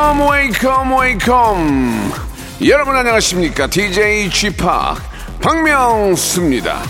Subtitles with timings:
[0.00, 2.12] Welcome, welcome, welcome.
[2.66, 3.66] 여러분 안녕하십니까?
[3.66, 4.56] DJ Chip
[5.42, 6.80] 박명수입니다.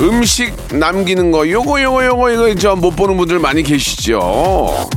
[0.00, 4.88] 음식 남기는 거 요거 요거 요거 이거 저 못 보는 분들 많이 계시죠.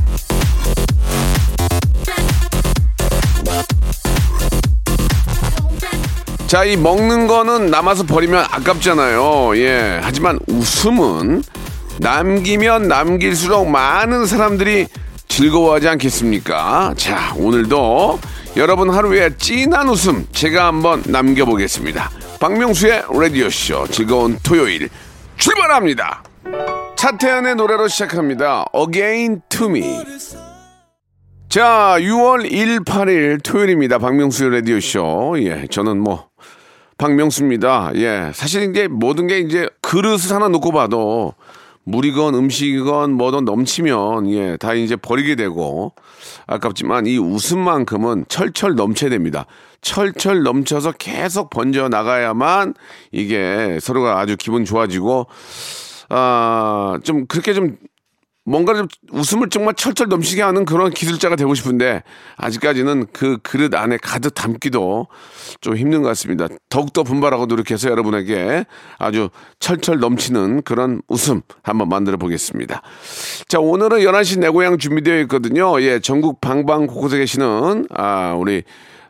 [6.48, 9.58] 자, 이 먹는 거는 남아서 버리면 아깝잖아요.
[9.58, 10.00] 예.
[10.02, 11.44] 하지만 웃음은
[12.00, 14.88] 남기면 남길수록 많은 사람들이
[15.28, 16.94] 즐거워하지 않겠습니까?
[16.98, 18.20] 자, 오늘도
[18.58, 22.12] 여러분 하루에 진한 웃음 제가 한번 남겨보겠습니다.
[22.40, 24.90] 박명수의 라디오쇼 즐거운 토요일
[25.38, 26.24] 출발합니다.
[26.96, 28.66] 차태현의 노래로 시작합니다.
[28.74, 30.04] Again to me.
[31.50, 33.98] 자, 6월 1, 8일 토요일입니다.
[33.98, 35.36] 박명수의 라디오쇼.
[35.40, 36.28] 예, 저는 뭐,
[36.98, 37.92] 박명수입니다.
[37.96, 41.34] 예, 사실 이제 모든 게 이제 그릇을 하나 놓고 봐도
[41.84, 45.94] 물이건 음식이건 뭐든 넘치면 예, 다 이제 버리게 되고
[46.48, 49.46] 아깝지만 이 웃음만큼은 철철 넘쳐야 됩니다.
[49.82, 52.74] 철철 넘쳐서 계속 번져 나가야만
[53.12, 55.28] 이게 서로가 아주 기분 좋아지고
[56.10, 57.78] 아, 좀 그렇게 좀
[58.46, 62.04] 뭔가 좀 웃음을 정말 철철 넘치게 하는 그런 기술자가 되고 싶은데
[62.38, 65.08] 아직까지는 그 그릇 안에 가득 담기도
[65.62, 66.48] 좀 힘든 것 같습니다.
[66.70, 68.66] 더욱더 분발하고 노력해서 여러분에게
[69.00, 69.30] 아주
[69.60, 72.84] 철철 넘치는 그런 웃음 한번 만들어 보겠습니다.
[73.48, 75.82] 자, 오늘은 11시 내 고향 준비되어 있거든요.
[75.82, 78.64] 예, 전국 방방 곳곳에 계시는 아, 우리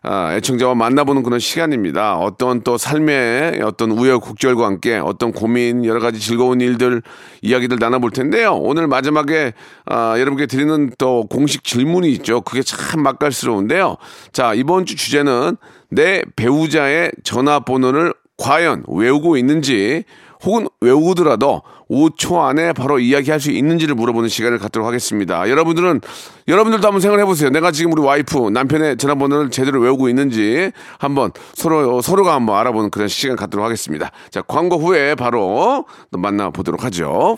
[0.08, 2.18] 아, 애청자와 만나보는 그런 시간입니다.
[2.18, 7.02] 어떤 또 삶의 어떤 우여곡절과 함께 어떤 고민, 여러 가지 즐거운 일들,
[7.42, 8.54] 이야기들 나눠볼 텐데요.
[8.54, 9.54] 오늘 마지막에
[9.86, 12.42] 아, 여러분께 드리는 또 공식 질문이 있죠.
[12.42, 13.98] 그게 참 맛깔스러운데요.
[14.32, 15.58] 자, 이번 주 주제는
[15.90, 20.04] 내 배우자의 전화번호를 과연 외우고 있는지
[20.44, 25.50] 혹은 외우더라도 5초 안에 바로 이야기할 수 있는지를 물어보는 시간을 갖도록 하겠습니다.
[25.50, 26.01] 여러분들은
[26.47, 27.50] 여러분들도 한번 생각해 보세요.
[27.50, 33.07] 내가 지금 우리 와이프 남편의 전화번호를 제대로 외우고 있는지 한번 서로 서로가 한번 알아보는 그런
[33.07, 34.12] 시간 갖도록 하겠습니다.
[34.31, 37.38] 자 광고 후에 바로 만나 보도록 하죠.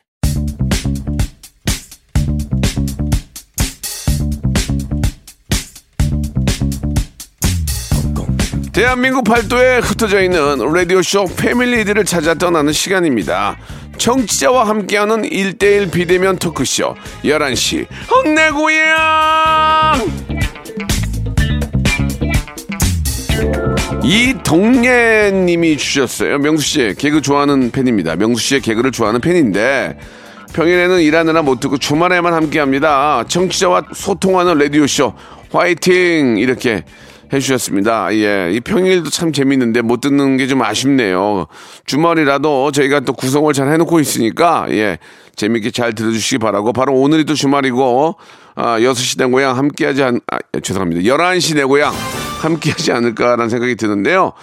[8.73, 13.57] 대한민국 팔도에 흩어져 있는 라디오쇼 패밀리들을 찾아 떠나는 시간입니다.
[13.97, 16.95] 청취자와 함께하는 1대1 비대면 토크쇼
[17.25, 17.85] 11시
[18.33, 19.99] 내 고향
[24.03, 26.39] 이동예님이 주셨어요.
[26.39, 28.15] 명수 씨 개그 좋아하는 팬입니다.
[28.15, 29.97] 명수 씨의 개그를 좋아하는 팬인데
[30.53, 33.25] 평일에는 일하느라 못 듣고 주말에만 함께합니다.
[33.27, 35.13] 청취자와 소통하는 라디오 쇼
[35.51, 36.83] 화이팅 이렇게
[37.33, 38.13] 해주셨습니다.
[38.15, 41.47] 예, 이 평일도 참 재밌는데 못 듣는 게 좀 아쉽네요.
[41.85, 44.97] 주말이라도 저희가 또 구성을 잘 해놓고 있으니까 예,
[45.35, 48.15] 재밌게 잘 들어주시기 바라고 바로 오늘이 또 주말이고
[48.55, 51.01] 아, 6시 내 고향 함께하지 않, 아, 죄송합니다.
[51.09, 51.93] 11시 내 고향
[52.41, 54.33] 함께하지 않을까라는 생각이 드는데요.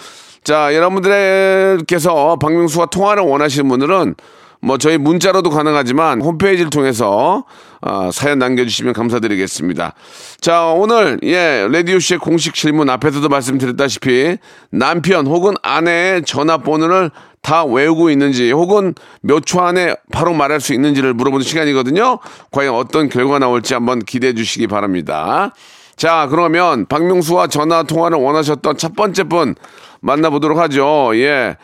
[0.43, 4.15] 자, 여러분들께서 박명수와 통화를 원하시는 분들은
[4.61, 7.45] 뭐 저희 문자로도 가능하지만 홈페이지를 통해서
[7.81, 9.93] 아, 사연 남겨주시면 감사드리겠습니다.
[10.41, 14.37] 자 오늘 예 라디오 씨의 공식 질문 앞에서도 말씀드렸다시피
[14.69, 17.11] 남편 혹은 아내의 전화번호를
[17.41, 22.19] 다 외우고 있는지 혹은 몇 초 안에 바로 말할 수 있는지를 물어보는 시간이거든요.
[22.51, 25.53] 과연 어떤 결과 나올지 한번 기대해 주시기 바랍니다.
[25.95, 29.55] 자 그러면 박명수와 전화 통화를 원하셨던 첫 번째 분
[30.01, 31.11] 만나보도록 하죠.
[31.15, 31.55] 예.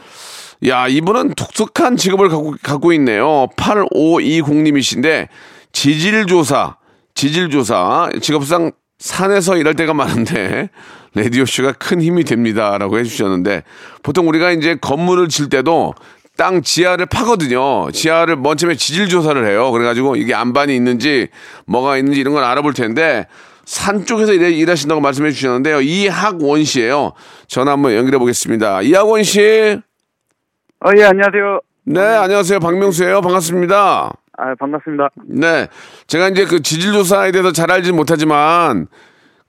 [0.68, 3.48] 야, 이분은 독특한 직업을 갖고, 갖고 있네요.
[3.56, 5.28] 8520님이신데,
[5.72, 6.78] 지질조사,
[7.13, 10.69] 지질조사, 직업상 산에서 일할 때가 많은데,
[11.13, 12.78] 라디오쇼가 큰 힘이 됩니다.
[12.78, 13.63] 라고 해주셨는데,
[14.04, 15.94] 보통 우리가 이제 건물을 질 때도
[16.38, 17.92] 땅 지하를 파거든요.
[17.92, 19.72] 지하를 먼 처음에 지질조사를 해요.
[19.72, 21.30] 그래가지고 이게 안반이 있는지,
[21.66, 23.28] 뭐가 있는지 이런 걸 알아볼 텐데,
[23.66, 25.81] 산 쪽에서 일, 일하신다고 말씀해 주셨는데요.
[25.81, 27.13] 이학원 씨예요
[27.48, 28.84] 전화 한번 연결해 보겠습니다.
[28.84, 29.80] 이학원 씨.
[30.86, 31.62] 어, 예, 안녕하세요.
[31.86, 32.60] 네, 안녕하세요.
[32.60, 33.22] 박명수예요.
[33.22, 34.12] 반갑습니다.
[34.38, 35.10] 아, 반갑습니다.
[35.26, 35.68] 네.
[36.06, 38.86] 제가 이제 그 지질 조사에 대해서 잘 알지는 못하지만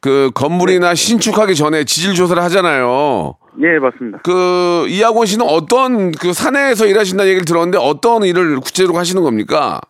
[0.00, 3.34] 그 건물이나 신축하기 전에 지질 조사를 하잖아요.
[3.60, 4.20] 예, 맞습니다.
[4.24, 9.80] 그 이학원 씨는 어떤 그 산에서 일하신다는 얘기를 들었는데 어떤 일을 구체적으로 하시는 겁니까?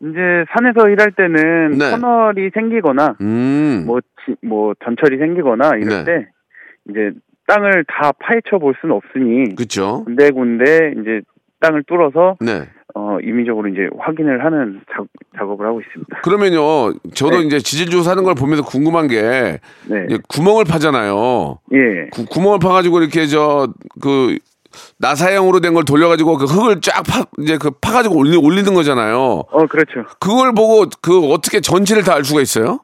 [0.00, 0.18] 이제
[0.52, 1.90] 산에서 일할 때는 네.
[1.90, 3.84] 터널이 생기거나 음.
[3.86, 5.78] 뭐, 지- 뭐 전철이 생기거나 네.
[5.80, 6.28] 이럴 때
[6.88, 7.10] 이제
[7.48, 10.04] 땅을 다 파헤쳐 볼 수는 없으니 그렇죠.
[10.04, 11.22] 군데군데 이제
[11.60, 12.68] 땅을 뚫어서 네.
[12.94, 15.06] 어, 임의적으로 이제 확인을 하는 작,
[15.36, 16.20] 작업을 하고 있습니다.
[16.22, 16.94] 그러면요.
[17.14, 17.46] 저도 네.
[17.46, 20.06] 이제 지질 조사하는 걸 보면서 궁금한 게 네.
[20.28, 21.58] 구멍을 파잖아요.
[21.72, 22.08] 예.
[22.12, 23.68] 구, 구멍을 파가지고 이렇게 저
[24.00, 24.38] 그
[24.98, 29.16] 나사형으로 된 걸 돌려가지고 그 흙을 쫙 파 이제 그 파가지고 올리, 올리는 거잖아요.
[29.50, 30.04] 어, 그렇죠.
[30.20, 32.80] 그걸 보고 그 어떻게 전체를 다 알 수가 있어요?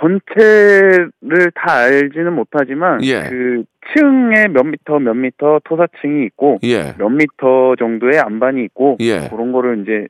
[0.00, 3.22] 전체를 다 알지는 못하지만 예.
[3.28, 3.64] 그
[3.94, 6.94] 층에 몇 미터 몇 미터 토사층이 있고 예.
[6.98, 9.28] 몇 미터 정도의 안반이 있고 예.
[9.28, 10.06] 그런 거를 이제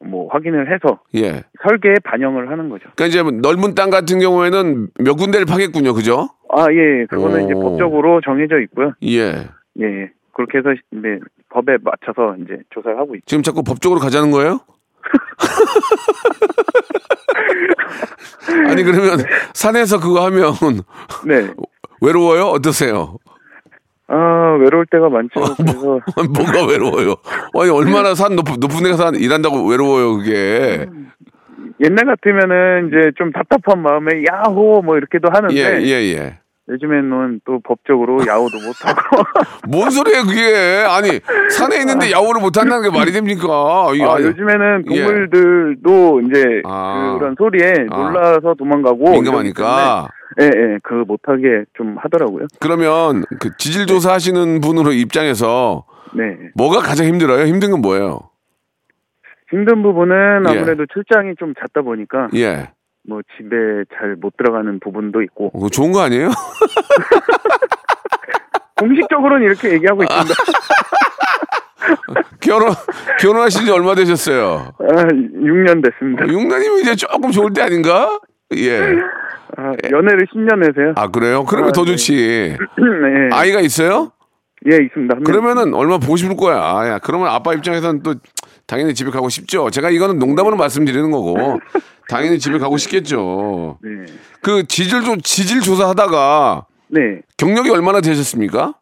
[0.00, 1.42] 뭐 확인을 해서 예.
[1.62, 2.88] 설계에 반영을 하는 거죠.
[2.94, 5.92] 그러니까 이제 넓은 땅 같은 경우에는 몇 군데를 파겠군요.
[5.94, 6.28] 그죠?
[6.50, 7.06] 아, 예.
[7.06, 7.60] 그거는 이제 오.
[7.60, 8.92] 법적으로 정해져 있고요.
[9.02, 9.48] 예.
[9.80, 9.84] 예.
[9.84, 10.10] 예.
[10.32, 11.18] 그렇게 해서 네,
[11.48, 13.24] 법에 맞춰서 이제 조사를 하고 있죠.
[13.26, 14.60] 지금 자꾸 법적으로 가자는 거예요?
[18.68, 19.18] 아니 그러면
[19.54, 20.52] 산에서 그거 하면
[21.26, 21.48] 네.
[22.00, 22.46] 외로워요?
[22.46, 23.18] 어떠세요?
[24.10, 25.38] 아, 외로울 때가 많죠.
[25.40, 26.00] 어, 그래서
[26.32, 27.16] 뭐가 외로워요?
[27.54, 30.86] 아니 얼마나 산 높은 높은 데 가서 일한다고 외로워요 그게?
[31.80, 36.38] 옛날 같으면은 이제 좀 답답한 마음에 야호 뭐 이렇게도 하는데 예 예, 예.
[36.68, 39.24] 요즘에는 또 법적으로 야호도 못 하고
[39.68, 40.84] 뭔 소리예요 그게?
[40.86, 41.20] 아니
[41.50, 43.90] 산에 있는데 야호를 못 한다는 게 말이 됩니까?
[43.94, 45.02] 이 아, 요즘에는 예.
[45.04, 47.16] 동물들도 이제 아.
[47.18, 47.96] 그런 소리에 아.
[47.96, 50.08] 놀라서 도망가고 민감하니까.
[50.40, 52.46] 예, 예, 그 못하게 좀 하더라고요.
[52.60, 55.84] 그러면 그 지질 조사 하시는 분으로 입장에서
[56.14, 56.36] 네.
[56.54, 57.46] 뭐가 가장 힘들어요?
[57.46, 58.30] 힘든 건 뭐예요?
[59.50, 60.58] 힘든 부분은 예.
[60.58, 62.70] 아무래도 출장이 좀 잦다 보니까 예.
[63.08, 63.56] 뭐 집에
[63.98, 66.28] 잘 못 들어가는 부분도 있고 어, 그거 좋은 거 아니에요?
[68.76, 70.34] 공식적으로는 이렇게 얘기하고 있습니다.
[72.40, 72.72] 결혼
[73.20, 74.72] 결혼하신 지 얼마 되셨어요?
[74.78, 76.24] 아, 6년 됐습니다.
[76.24, 78.18] 6년이면 이제 조금 좋을 때 아닌가?
[78.56, 78.78] 예.
[79.56, 80.92] 아, 연애를 10년 해서요.
[80.96, 81.44] 아 그래요?
[81.44, 81.92] 그러면 아, 더 네.
[81.92, 82.56] 좋지.
[82.58, 83.28] 네.
[83.32, 84.12] 아이가 있어요?
[84.70, 85.18] 예, 있습니다.
[85.24, 86.56] 그러면은 얼마 보고 싶을 거야.
[86.60, 88.14] 아, 야, 그러면 아빠 입장에서는 또
[88.68, 89.70] 당연히 집에 가고 싶죠.
[89.70, 91.36] 제가 이거는 농담으로 말씀드리는 거고
[92.08, 93.78] 당연히 집에 가고 싶겠죠.
[93.82, 94.12] 네.
[94.42, 97.00] 그 지질 조 지질 조사하다가 네.
[97.38, 98.74] 경력이 얼마나 되셨습니까?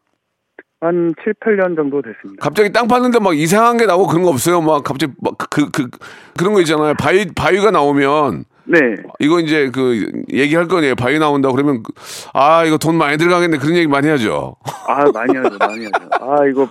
[0.80, 2.40] 한 7, 8년 정도 됐습니다.
[2.42, 4.60] 갑자기 땅 파는데 막 이상한 게 나오고 그런 거 없어요?
[4.60, 5.88] 막 갑자기 막그그
[6.36, 6.94] 그런 거 있잖아요.
[6.98, 8.78] 바위 바위가 나오면 네.
[9.20, 10.96] 이거 이제 그 얘기할 거네요.
[10.96, 11.92] 바위 나온다 그러면 그-
[12.34, 14.56] 아 이거 돈 많이 들어가겠네 그런 얘기 많이 하죠.
[14.88, 16.08] 아, 많이 하죠, 많이 하죠.
[16.20, 16.68] 아, 이거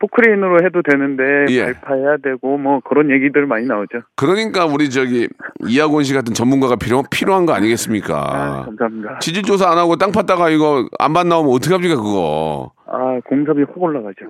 [0.00, 1.64] 포크레인으로 해도 되는데 예.
[1.64, 4.00] 발파해야 되고 뭐 그런 얘기들 많이 나오죠.
[4.16, 5.28] 그러니까 우리 저기
[5.66, 8.64] 이학원 씨 같은 전문가가 필요 필요한 거 아, 아니겠습니까?
[8.66, 9.18] 감사합니다.
[9.20, 12.72] 지질 조사 안 하고 땅 팠다가 이거 안반 나오면 어떻게 합니까 그거?
[12.86, 14.26] 아, 공사비 확 올라가죠.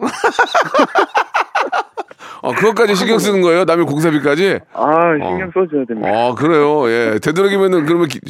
[2.42, 3.64] 어 그것까지 신경 쓰는 거예요?
[3.64, 4.60] 남의 공사비까지?
[4.74, 6.10] 아, 신경 써줘야 됩니다.
[6.10, 6.86] 아 그래요.
[6.90, 8.20] 예 되도록이면은 그러면 기-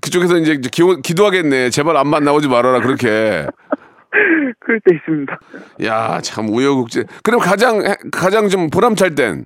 [0.00, 1.70] 그쪽에서 이제 기, 기도하겠네.
[1.70, 3.44] 제발 안반 나오지 말아라 그렇게.
[4.60, 5.38] 그럴 때 있습니다.
[5.84, 7.04] 야 참 우여곡절.
[7.24, 7.78] 그럼 가장
[8.12, 9.44] 가장 좀 보람찰 땐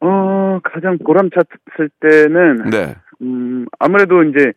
[0.00, 2.96] 어, 가장 보람찼을 때는 네.
[3.22, 4.52] 음, 아무래도 이제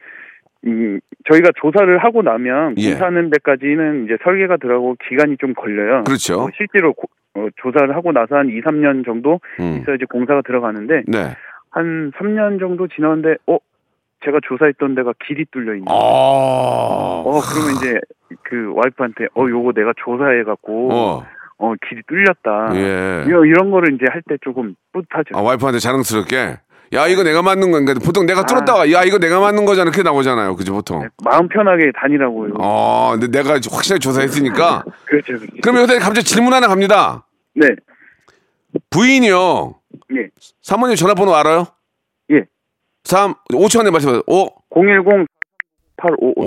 [0.65, 0.99] 음,
[1.29, 2.89] 저희가 조사를 하고 나면 예.
[2.91, 6.03] 공사하는 데까지는 이제 설계가 들어가고 기간이 좀 걸려요.
[6.05, 6.41] 그렇죠.
[6.41, 9.79] 어, 실제로 고- 어, 조사를 하고 나서 한 2, 3년 정도 음.
[9.81, 11.35] 있어야지 공사가 들어가는데 네.
[11.69, 13.57] 한 3년 정도 지났는데 어
[14.25, 15.93] 제가 조사했던 데가 길이 뚫려 있는 아.
[15.93, 16.03] 거예요.
[17.25, 17.99] 어 그러면 이제
[18.43, 21.25] 그 와이프한테 어 요거 내가 조사해 갖고 어.
[21.57, 21.73] 어.
[21.87, 22.75] 길이 뚫렸다.
[22.75, 23.23] 예.
[23.27, 25.37] 이런, 이런 거를 이제 할 때 조금 뿌듯하죠.
[25.37, 26.57] 아, 와이프한테 자랑스럽게.
[26.93, 27.93] 야, 이거 내가 맞는 건가?
[28.03, 29.89] 보통 내가 뚫었다가, 야, 이거 내가 맞는 거잖아.
[29.89, 30.55] 그렇게 나오잖아요.
[30.55, 31.07] 그죠, 보통.
[31.23, 32.53] 마음 편하게 다니라고요.
[32.59, 34.83] 어, 근데 내가 확실하게 조사했으니까.
[35.05, 35.33] 그렇죠.
[35.33, 35.45] 그렇죠.
[35.63, 37.25] 그러면 여기서 갑자기 질문 하나 갑니다.
[37.55, 37.67] 네.
[38.89, 39.75] 부인이요.
[40.15, 40.27] 예.
[40.61, 41.65] 사모님 전화번호 알아요?
[43.05, 43.09] 예.
[43.09, 44.23] 3, 5초 안에 말씀하세요.
[44.27, 45.27] 오, 010
[45.97, 46.41] 855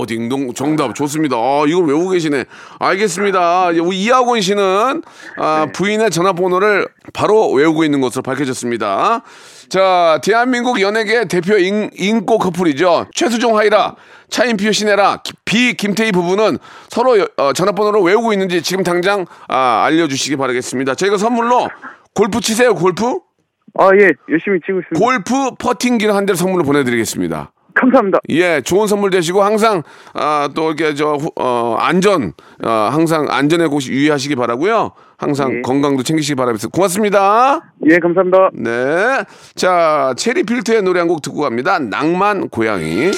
[0.00, 1.36] 오, 딩동 정답 좋습니다.
[1.36, 2.44] 아, 이걸 외우고 계시네.
[2.80, 3.70] 알겠습니다.
[3.70, 5.02] 이제 우리 이학원 씨는
[5.38, 9.22] 아, 부인의 전화번호를 바로 외우고 있는 것으로 밝혀졌습니다.
[9.70, 13.06] 자, 대한민국 연예계 대표 인, 인고 커플이죠.
[13.14, 13.94] 최수종 하이라,
[14.28, 16.58] 차인표 신혜라, 기- 비 김태희 부부는
[16.90, 20.94] 서로 여- 어, 전화번호를 외우고 있는지 지금 당장 아, 알려주시기 바라겠습니다.
[20.94, 21.68] 저희가 선물로
[22.14, 23.18] 골프 치세요, 골프?
[23.78, 24.12] 아, 예.
[24.28, 24.98] 열심히 치고 있습니다.
[24.98, 27.52] 골프 퍼팅기를 한 대를 선물로 보내드리겠습니다.
[27.74, 28.18] 감사합니다.
[28.28, 33.66] 예, 좋은 선물 되시고 항상 아, 또 이렇게 저 후- 어, 안전 어, 항상 안전에
[33.66, 34.90] 꼭 유의하시기 바라고요.
[35.16, 35.60] 항상 예.
[35.62, 37.62] 건강도 챙기시기 바라면서 고맙습니다.
[37.88, 38.50] 예, 감사합니다.
[38.52, 39.24] 네.
[39.54, 41.78] 자, 체리 필터의 노래 한 곡 듣고 갑니다.
[41.78, 43.10] 낭만 고양이.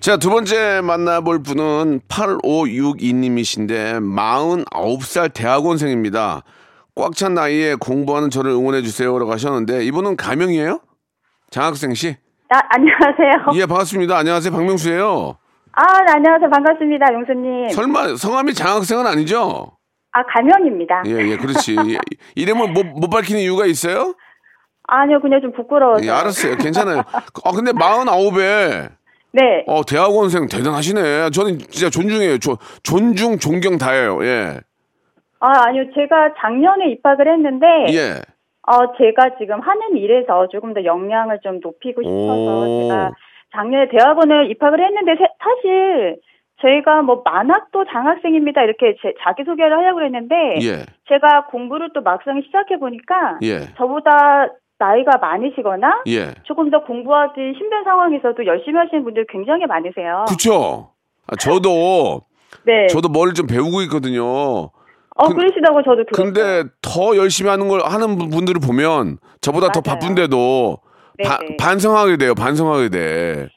[0.00, 6.42] 자, 두 번째 만나볼 분은 8562님이신데 49살 대학원생입니다.
[6.94, 10.80] 꽉 찬 나이에 공부하는 저를 응원해 주세요라고 하셨는데 이분은 가명이에요?
[11.50, 12.16] 장학생 씨?
[12.50, 13.52] 아, 안녕하세요.
[13.60, 14.16] 예, 반갑습니다.
[14.18, 14.52] 안녕하세요.
[14.52, 15.36] 박명수예요.
[15.72, 16.50] 아, 네, 안녕하세요.
[16.50, 17.06] 반갑습니다.
[17.14, 17.70] 용수님.
[17.70, 19.72] 설마 성함이 장학생은 아니죠?
[20.12, 21.04] 아, 가명입니다.
[21.06, 21.76] 예, 예, 그렇지.
[21.88, 21.98] 예,
[22.34, 24.14] 이름을 못, 못 밝히는 이유가 있어요?
[24.86, 26.04] 아니요, 그냥 좀 부끄러워서.
[26.04, 26.56] 예, 알았어요.
[26.56, 27.02] 괜찮아요.
[27.44, 28.90] 아, 근데 49에,
[29.32, 29.64] 네.
[29.66, 31.30] 어, 대학원생 대단하시네.
[31.30, 32.36] 저는 진짜 존중해요.
[32.36, 34.22] 조, 존중, 존경 다해요.
[34.26, 34.60] 예.
[35.42, 35.92] 아, 아니요.
[35.94, 38.14] 제가 작년에 입학을 했는데, 예.
[38.64, 42.88] 어, 제가 지금 하는 일에서 조금 더 역량을 좀 높이고 싶어서 오.
[42.88, 43.10] 제가
[43.52, 46.16] 작년에 대학원을 입학을 했는데, 세- 사실
[46.60, 48.62] 저희가 뭐 만학도 장학생입니다.
[48.62, 50.86] 이렇게 제, 자기소개를 하려고 했는데, 예.
[51.08, 53.74] 제가 공부를 또 막상 시작해 보니까, 예.
[53.76, 54.46] 저보다
[54.78, 56.34] 나이가 많으시거나, 예.
[56.44, 60.24] 조금 더 공부하기 힘든 상황에서도 열심히 하시는 분들 굉장히 많으세요.
[60.28, 60.90] 그쵸?
[61.26, 62.20] 아, 저도,
[62.64, 62.86] 네.
[62.86, 64.70] 저도 뭘 좀 배우고 있거든요.
[65.16, 66.32] 어, 근- 그러시다고 저도 들었어요.
[66.32, 69.98] 근데 더 열심히 하는 걸 하는 분들을 보면 저보다 더 맞아요.
[70.00, 70.78] 바쁜데도
[71.24, 71.38] 바-.
[71.60, 72.34] 반성하게 돼요.
[72.34, 73.48] 반성하게 돼.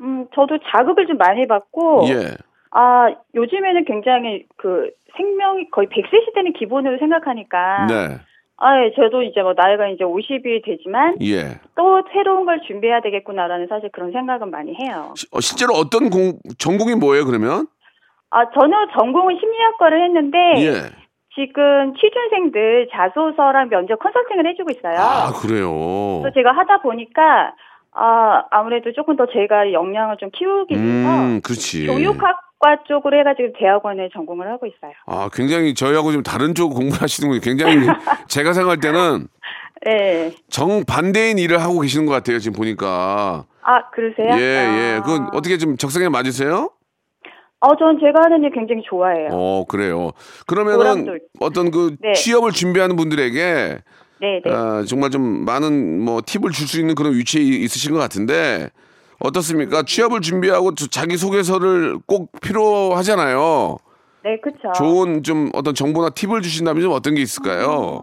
[0.00, 2.34] 음, 저도 자극을 좀 많이 받고, 예.
[2.72, 8.18] 아, 요즘에는 굉장히 그 생명이 거의 100세 시대는 기본으로 생각하니까, 네.
[8.56, 11.60] 아, 예, 저도 이제 뭐 나이가 이제 50이 되지만, 예.
[11.76, 15.12] 또 새로운 걸 준비해야 되겠구나라는 사실 그런 생각은 많이 해요.
[15.16, 17.68] 시- 어, 실제로 어떤 공, 전공이 뭐예요, 그러면?
[18.30, 20.72] 아, 저는 전공은 심리학과를 했는데, 예.
[21.34, 24.94] 지금 취준생들 자소서랑 면접 컨설팅을 해주고 있어요.
[24.98, 26.20] 아, 그래요.
[26.22, 27.54] 그래서 제가 하다 보니까
[27.92, 31.86] 아 아무래도 조금 더 제가 역량을 좀 키우기 위해서 음, 그렇지.
[31.86, 34.92] 교육학 과 쪽으로 해가지고 대학원에 전공을 하고 있어요.
[35.06, 37.74] 아, 굉장히 저희하고 좀 다른 쪽 공부하시는 분이 굉장히
[38.28, 39.26] 제가 생각할 때는
[39.84, 40.32] 네.
[40.48, 43.44] 정반대인 일을 하고 계시는 것 같아요, 지금 보니까.
[43.62, 44.28] 아 그러세요?
[44.38, 44.96] 예, 예.
[44.98, 45.02] 아.
[45.02, 46.70] 그건 어떻게 좀 적성에 맞으세요?
[47.60, 49.28] 어, 전 제가 하는 일 굉장히 좋아해요.
[49.32, 50.10] 어, 그래요.
[50.46, 51.18] 그러면은.
[51.40, 52.12] 어떤 그 네.
[52.12, 53.78] 취업을 준비하는 분들에게
[54.20, 54.50] 네, 네.
[54.52, 58.68] 아, 정말 좀 많은 뭐 팁을 줄 수 있는 그런 위치에 있으신 것 같은데
[59.20, 59.82] 어떻습니까?
[59.82, 63.76] 취업을 준비하고 저- 자기 소개서를 꼭 필요하잖아요.
[64.24, 64.72] 네, 그렇죠.
[64.72, 68.02] 좋은 좀 어떤 정보나 팁을 주신다면 좀 어떤 게 있을까요?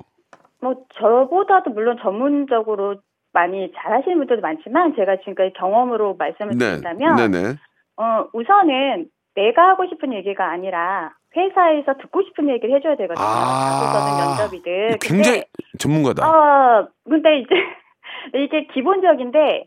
[0.61, 2.97] 뭐 저보다도 물론 전문적으로
[3.33, 7.47] 많이 잘하시는 분들도 많지만 제가 지금까지 경험으로 말씀을 네, 드린다면 네네.
[7.97, 13.25] 어, 우선은 내가 하고 싶은 얘기가 아니라 회사에서 듣고 싶은 얘기를 해줘야 되거든요.
[13.25, 14.93] 자소서든 면접이든.
[14.93, 14.97] 아.
[15.01, 16.27] 굉장히 근데, 전문가다.
[16.27, 17.55] 어, 근데 이제
[18.35, 19.65] 이게 기본적인데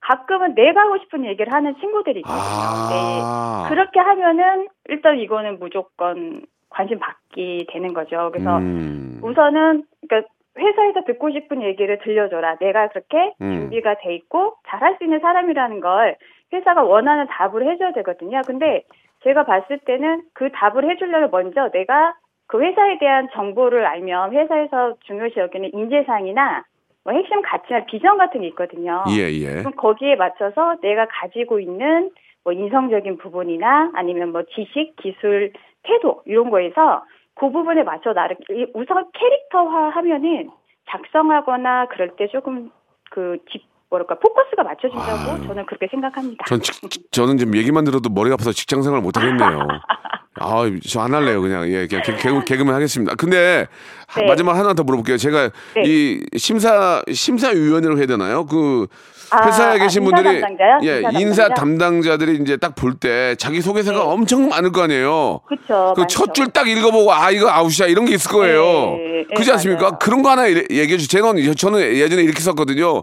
[0.00, 2.40] 가끔은 내가 하고 싶은 얘기를 하는 친구들이 있거든요.
[2.40, 3.74] 아, 네.
[3.74, 8.30] 그렇게 하면은 일단 이거는 무조건 관심 받기 되는 거죠.
[8.32, 12.56] 그래서 음, 우선은 그러니까 회사에서 듣고 싶은 얘기를 들려줘라.
[12.58, 13.54] 내가 그렇게 음.
[13.54, 16.16] 준비가 돼 있고 잘할 수 있는 사람이라는 걸
[16.52, 18.40] 회사가 원하는 답을 해줘야 되거든요.
[18.46, 18.84] 근데
[19.24, 22.14] 제가 봤을 때는 그 답을 해주려면 먼저 내가
[22.46, 26.64] 그 회사에 대한 정보를 알면 회사에서 중요시 여기는 인재상이나
[27.04, 29.04] 뭐 핵심 가치나 비전 같은 게 있거든요.
[29.10, 29.56] 예, 예.
[29.58, 32.10] 그럼 거기에 맞춰서 내가 가지고 있는
[32.44, 35.52] 뭐 인성적인 부분이나 아니면 뭐 지식, 기술,
[35.82, 40.50] 태도 이런 거에서 그 부분에 맞춰 나를 이- 우선 캐릭터화 하면은
[40.88, 42.70] 작성하거나 그럴 때 조금
[43.10, 45.46] 그 집, 뭐랄까 포커스가 맞춰진다고 아유.
[45.46, 46.44] 저는 그렇게 생각합니다.
[46.46, 49.66] 전 직- 저는 지금 얘기만 들어도 머리가 아파서 직장 생활 못 하겠네요.
[50.40, 51.68] 아, 저 안 할래요, 그냥.
[51.68, 53.14] 예, 그냥 개, 개, 개그맨 하겠습니다.
[53.16, 53.66] 근데
[54.06, 54.26] 하- 네.
[54.28, 55.16] 마지막 하나 더 물어볼게요.
[55.16, 55.82] 제가 네.
[55.84, 58.46] 이 심사 심사위원회로 해야 되나요?
[58.46, 58.86] 그
[59.30, 60.78] 아, 회사에 아, 계신 인사 분들이 담당자요?
[60.84, 61.54] 예, 인사 인사 담당자?
[61.60, 64.04] 담당자 들이 이제 딱 볼 때 자기 소개서가 네.
[64.04, 65.40] 엄청 많을 거 아니에요.
[65.46, 65.92] 그쵸.
[65.96, 68.62] 그첫 줄 딱 읽어보고 아 이거 아웃이야 이런 게 있을 거예요.
[68.96, 69.82] 네, 네, 그렇지 않습니까?
[69.82, 69.98] 맞아요.
[70.00, 71.20] 그런 거 하나 얘- 얘기해 주세요.
[71.22, 73.02] 저는 저는 예전에 이렇게 썼거든요.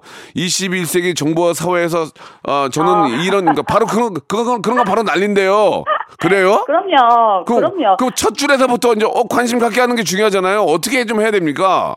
[0.84, 2.06] 21세기 정보 사회에서
[2.48, 3.08] 어, 저는 아.
[3.24, 5.84] 이런 그러니까 바로 그런 그런 그런 거 바로 난린데요.
[6.20, 6.64] 그래요?
[6.66, 7.46] 그럼요.
[7.46, 7.98] 그럼, 그럼요.
[7.98, 10.62] 그럼 첫 줄에서부터 이제 어, 관심 갖게 하는 게 중요하잖아요.
[10.62, 11.96] 어떻게 좀 해야 됩니까?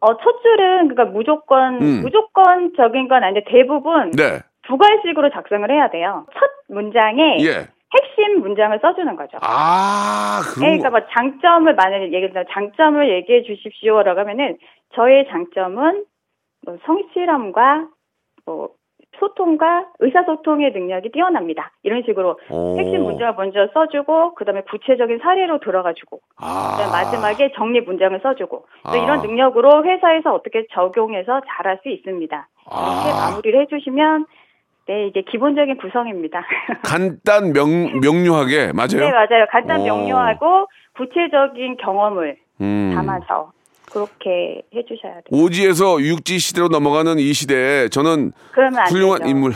[0.00, 2.02] 어, 첫 줄은 그러니까 무조건 음.
[2.02, 4.40] 무조건적인 건 아닌데 대부분 네.
[4.66, 6.26] 두 갈식으로 작성을 해야 돼요.
[6.32, 7.68] 첫 문장에 예.
[7.94, 9.38] 핵심 문장을 써주는 거죠.
[9.42, 10.98] 아, 예, 그런 그러니까 거.
[10.98, 14.56] 뭐 장점을 만약에 얘기한다 장점을 얘기해 주십시오라고 하면은
[14.94, 16.04] 저의 장점은 뭐
[16.84, 17.88] 성실함과
[18.44, 18.70] 뭐
[19.18, 21.70] 소통과 의사소통의 능력이 뛰어납니다.
[21.82, 22.78] 이런 식으로 오.
[22.78, 26.88] 핵심 문장을 먼저 써주고 그다음에 구체적인 사례로 들어가지고 아.
[26.90, 28.96] 마지막에 정리 문장을 써주고 또 아.
[28.96, 32.48] 이런 능력으로 회사에서 어떻게 적용해서 잘할 수 있습니다.
[32.66, 33.30] 이렇게 아.
[33.30, 34.26] 마무리를 해주시면
[34.86, 36.44] 네 이게 기본적인 구성입니다.
[36.84, 39.06] 간단 명, 명료하게 맞아요?
[39.06, 39.46] 네 맞아요.
[39.50, 39.84] 간단 오.
[39.84, 40.66] 명료하고
[40.96, 42.92] 구체적인 경험을 음.
[42.94, 43.52] 담아서
[43.92, 45.22] 그렇게 해주셔야 돼요.
[45.30, 48.32] 오지에서 육지 시대로 넘어가는 이 시대에 저는
[48.88, 49.30] 훌륭한 되죠.
[49.30, 49.52] 인물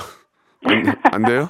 [0.65, 1.49] 안, 안 돼요?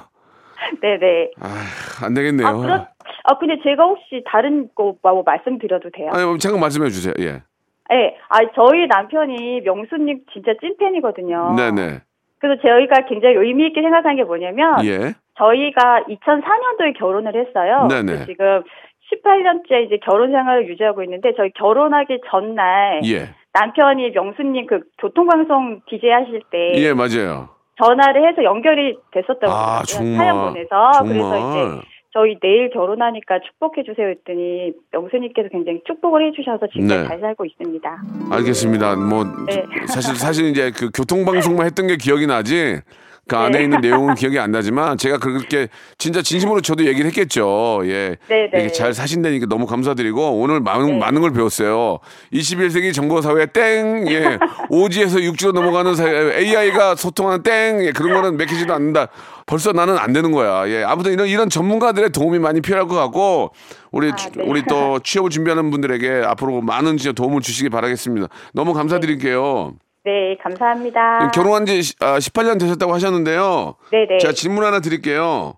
[0.81, 1.31] 네네.
[1.41, 2.47] 아, 안 되겠네요.
[2.47, 2.87] 아 그렇.
[3.23, 6.09] 아 근데 제가 혹시 다른 거 뭐 말씀드려도 돼요?
[6.13, 7.13] 아니, 뭐 잠깐 말씀해 주세요.
[7.19, 7.41] 예.
[7.89, 8.17] 네.
[8.29, 11.55] 아 저희 남편이 명수님 진짜 찐팬이거든요.
[11.55, 12.01] 네네.
[12.39, 15.13] 그래서 저희가 굉장히 의미 있게 생각한 게 뭐냐면 예.
[15.37, 17.87] 저희가 2004년도에 결혼을 했어요.
[17.89, 18.05] 네네.
[18.05, 18.63] 그래서 지금
[19.11, 23.29] 18년째 이제 결혼 생활을 유지하고 있는데 저희 결혼하기 전날 예.
[23.53, 27.49] 남편이 명수님 그 교통방송 DJ 하실 때 예, 맞아요.
[27.81, 29.83] 전화를 해서 연결이 됐었다고 아.
[29.85, 30.17] 정말.
[30.17, 31.67] 사연 보내서 그래서 정말.
[31.77, 37.05] 이제 저희 내일 결혼하니까 축복해 주세요 했더니 명수님께서 굉장히 축복을 해주셔서 지금 네.
[37.05, 38.03] 잘 살고 있습니다.
[38.31, 38.95] 알겠습니다.
[38.95, 39.63] 뭐 네.
[39.87, 42.81] 사실 사실 이제 그 교통방송만 했던 게 기억이 나지.
[43.27, 43.63] 그 안에 네.
[43.65, 45.67] 있는 내용은 기억이 안 나지만 제가 그렇게
[45.97, 47.81] 진짜 진심으로 저도 얘기를 했겠죠.
[47.83, 48.15] 예.
[48.27, 48.59] 네, 네.
[48.59, 50.97] 이렇게 잘 사신다니까 너무 감사드리고 오늘 많은 네.
[50.97, 51.99] 많은 걸 배웠어요.
[52.33, 54.07] 21세기 정보 사회 땡.
[54.09, 54.37] 예.
[54.69, 57.83] 오지에서 육지로 넘어가는 사회 AI가 소통하는 땡.
[57.85, 57.91] 예.
[57.91, 59.07] 그런 거는 맥히지도 않는다.
[59.45, 60.69] 벌써 나는 안 되는 거야.
[60.69, 60.83] 예.
[60.83, 63.51] 아무튼 이런 이런 전문가들의 도움이 많이 필요할 것 같고
[63.91, 64.43] 우리 아, 네.
[64.45, 68.27] 우리 또 취업을 준비하는 분들에게 앞으로 많은 진짜 도움을 주시기 바라겠습니다.
[68.53, 69.73] 너무 감사드릴게요.
[70.07, 71.31] 네, 감사합니다.
[71.31, 73.75] 결혼한 지 18년 되셨다고 하셨는데요.
[73.91, 74.19] 네네.
[74.19, 75.55] 자, 질문 하나 드릴게요.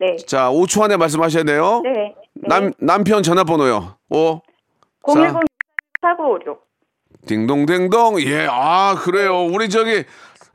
[0.00, 0.16] 네.
[0.26, 1.82] 자, 5초 안에 말씀하셔야 돼요.
[1.84, 2.16] 네.
[2.34, 2.48] 네.
[2.48, 3.94] 남, 남편 전화번호요.
[4.10, 4.40] 오.
[5.06, 5.46] 010
[6.00, 6.66] 4956.
[7.28, 8.20] 딩동댕동.
[8.22, 9.44] 예, 아, 그래요.
[9.44, 10.02] 우리 저기,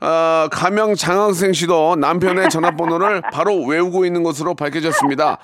[0.00, 5.38] 아, 가명 장학생 씨도 남편의 전화번호를 바로 외우고 있는 것으로 밝혀졌습니다.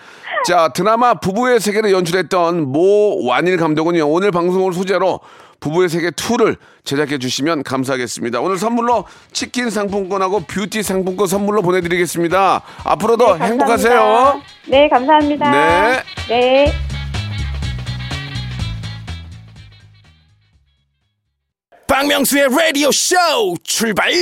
[0.46, 5.20] 자, 드라마 부부의 세계를 연출했던 모 완일 감독은요, 오늘 방송을 소재로
[5.64, 8.38] 부부의 세계 2를 제작해 주시면 감사하겠습니다.
[8.42, 12.60] 오늘 선물로 치킨 상품권하고 뷰티 상품권 선물로 보내드리겠습니다.
[12.84, 13.47] 앞으로도 네.
[13.47, 14.43] 행복하세요.
[14.69, 15.50] 네, 감사합니다.
[15.50, 16.02] 네.
[16.28, 16.73] 네.
[21.86, 23.17] 박명수의 라디오 쇼
[23.62, 24.12] 출발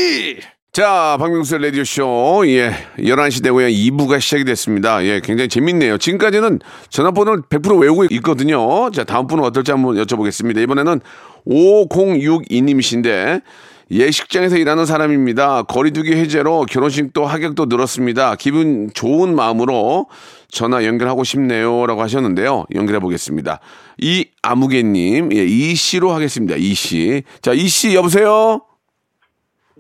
[0.73, 2.45] 자, 박명수의 라디오쇼.
[2.47, 2.73] 예.
[2.99, 3.67] 11시 되고요.
[3.67, 5.05] 2부가 시작이 됐습니다.
[5.05, 5.21] 예.
[5.23, 5.99] 굉장히 재밌네요.
[5.99, 8.91] 지금까지는 전화번호를 100% 외우고 있거든요.
[8.91, 10.63] 자, 다음 분은 어떨지 한번 여쭤보겠습니다.
[10.63, 11.03] 이번에는
[11.47, 13.43] 5062님이신데,
[13.91, 15.65] 예식장에서 일하는 사람입니다.
[15.65, 18.37] 거리두기 해제로 결혼식도 하객도 늘었습니다.
[18.37, 20.07] 기분 좋은 마음으로
[20.49, 21.85] 전화 연결하고 싶네요.
[21.85, 22.65] 라고 하셨는데요.
[22.75, 23.61] 연결해 보겠습니다.
[23.99, 26.57] 이 아무개님, 예, 이 씨로 하겠습니다.
[26.57, 27.25] 이 씨.
[27.43, 28.63] 자, 이 씨, 여보세요?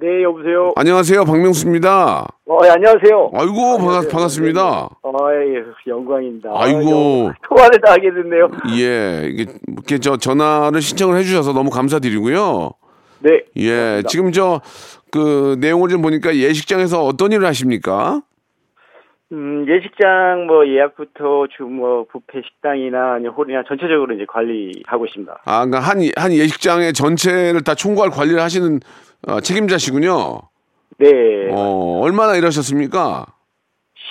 [0.02, 0.72] 네, 여보세요.
[0.74, 1.24] 안녕하세요.
[1.24, 2.26] 박명수입니다.
[2.46, 3.30] 어, 예, 안녕하세요.
[3.34, 4.88] 아이고, 반갑, 반갑습니다.
[5.00, 6.50] 어, 예, 영광입니다.
[6.52, 6.80] 아이고.
[7.26, 8.48] 영- 통화를 다 하게 됐네요.
[8.80, 12.72] 예, 이게, 이렇게 저 전화를 신청을 해주셔서 너무 감사드리고요.
[13.20, 13.44] 네.
[13.58, 14.60] 예, 지금 저,
[15.12, 18.22] 그, 내용을 좀 보니까 예식장에서 어떤 일을 하십니까?
[19.30, 25.42] 음, 예식장 뭐 예약부터 주뭐 뷔페 식당이나 아니 홀이나 전체적으로 이제 관리하고 있습니다.
[25.44, 28.80] 아, 그러니까 한, 한 예식장의 전체를 다 총괄 관리를 하시는
[29.26, 30.40] 어, 책임자시군요.
[30.98, 31.08] 네.
[31.50, 33.26] 어, 얼마나 일하셨습니까?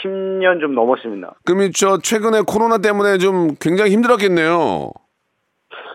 [0.04, 1.36] 10년 좀 넘었습니다.
[1.46, 4.92] 그러면 저 최근에 코로나 때문에 좀 굉장히 힘들었겠네요.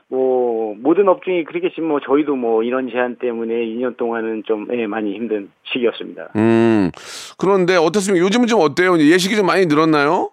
[0.08, 5.14] 뭐 모든 업종이 그렇겠지만 뭐 저희도 뭐 이런 제한 때문에 2년 동안은 좀 예, 많이
[5.14, 6.28] 힘든 시기였습니다.
[6.36, 6.90] 음,
[7.38, 8.24] 그런데 어떻습니까?
[8.24, 8.96] 요즘은 좀 어때요?
[8.98, 10.30] 예식이 좀 많이 늘었나요?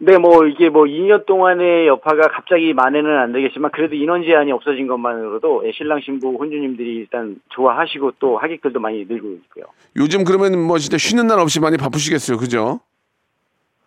[0.00, 4.86] 네, 뭐 이게 뭐 2년 동안의 여파가 갑자기 만회는 안 되겠지만 그래도 인원 제한이 없어진
[4.86, 9.64] 것만으로도 예, 신랑 신부 혼주님들이 일단 좋아하시고 또 하객들도 많이 늘고 있고요.
[9.96, 12.78] 요즘 그러면 뭐 진짜 쉬는 날 없이 많이 바쁘시겠어요, 그죠?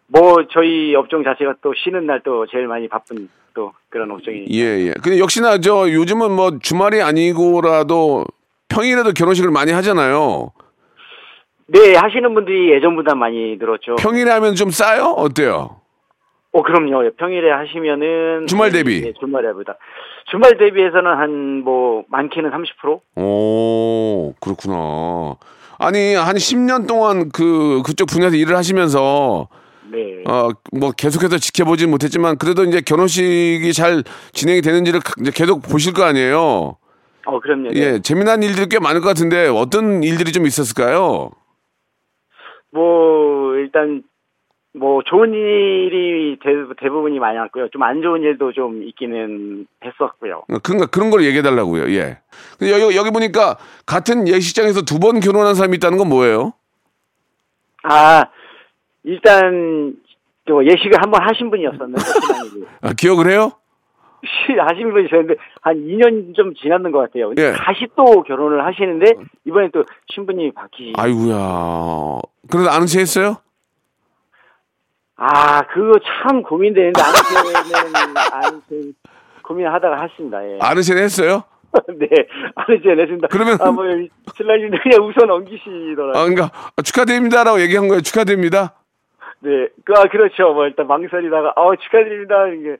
[0.08, 4.88] 뭐 저희 업종 자체가 또 쉬는 날 또 제일 많이 바쁜 또 그런 업종이 예,
[4.88, 4.94] 예.
[5.02, 8.26] 근데 역시나 저 요즘은 뭐 주말이 아니고라도
[8.68, 10.52] 평일에도 결혼식을 많이 하잖아요.
[11.68, 13.96] 네 하시는 분들이 예전보다 많이 늘었죠.
[13.96, 15.04] 평일에 하면 좀 싸요?
[15.18, 15.81] 어때요?
[16.54, 17.10] 어 그럼요.
[17.18, 19.02] 평일에 하시면은 주말 대비?
[19.02, 19.78] 네, 주말에 보다
[20.30, 23.00] 주말 대비해서는 한 뭐 많게는 30%?
[23.16, 25.36] 오, 그렇구나.
[25.78, 29.48] 아니, 한 10년 동안 그, 그쪽 분야에서 일을 하시면서,
[29.92, 30.24] 네.
[30.28, 36.04] 어, 뭐 계속해서 지켜보진 못했지만, 그래도 이제 결혼식이 잘 진행이 되는지를 이제 계속 보실 거
[36.04, 36.78] 아니에요?
[37.26, 37.70] 어 그럼요.
[37.70, 37.80] 네.
[37.80, 41.30] 예, 재미난 일들이 꽤 많을 것 같은데, 어떤 일들이 좀 있었을까요?
[42.72, 44.04] 뭐 일단
[44.74, 47.68] 뭐 좋은 일이 대, 대부분이 많았고요.
[47.70, 50.44] 좀 안 좋은 일도 좀 있기는 했었고요.
[50.64, 51.92] 그러니까 그런 걸 얘기해 달라고요.
[51.94, 52.20] 예.
[52.62, 56.54] 여기 여기 보니까 같은 예식장에서 두 번 결혼한 사람이 있다는 건 뭐예요?
[57.84, 58.26] 아
[59.04, 59.96] 일단
[60.46, 62.02] 또 예식을 한 번 하신 분이었었는데.
[62.82, 63.52] 아, 기억을 해요?
[64.24, 67.34] 시- 하신 분이 있었는데 한 2년 좀 지났는 것 같아요.
[67.38, 67.52] 예.
[67.54, 69.06] 다시 또 결혼을 하시는데
[69.46, 70.94] 이번에 또 신부님이 바뀌.
[70.96, 72.20] 아이고야.
[72.50, 73.38] 그래도 아는 체 했어요?
[75.24, 78.62] 아 그거 참 고민되는데 아는 아는
[79.44, 80.44] 고민하다가 했습니다.
[80.48, 80.82] 예.
[80.82, 81.44] 체 했어요?
[81.88, 83.28] 네제 했습니다.
[83.30, 83.86] 그러면- 아 뭐
[84.36, 86.14] 신랑님도 그냥 웃어 넘기시더라고요.
[86.20, 86.50] 아, 그러니까
[86.84, 88.02] 축하드립니다라고 얘기한 거예요.
[88.02, 88.74] 축하드립니다.
[89.44, 90.54] 네, 그, 아, 그렇죠.
[90.54, 92.48] 뭐, 일단 망설이다가, 어, 축하드립니다.
[92.50, 92.78] 이게,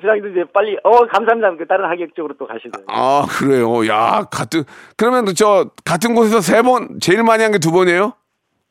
[0.00, 1.56] 신랑님도 이제 빨리, 어, 감사합니다.
[1.56, 2.86] 그 다른 하객적으로 또 가시더라고요.
[2.88, 3.84] 아, 그래요.
[3.88, 4.62] 야, 같은
[4.96, 8.12] 그러면 저 같은 곳에서 세 번 제일 많이 한 게 두 번이에요?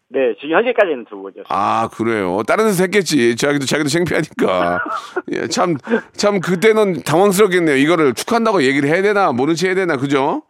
[0.09, 1.43] 네, 지금 현재까지는 두 번이요.
[1.49, 2.41] 아, 그래요.
[2.47, 3.35] 다른 데서 했겠지.
[3.35, 4.79] 자기도 자기도 창피하니까.
[5.33, 5.75] 예, 참,
[6.13, 7.75] 참, 그때는 당황스럽겠네요.
[7.75, 10.43] 이거를 축한다고 얘기를 해야 되나, 모른 체 해야 되나, 그죠?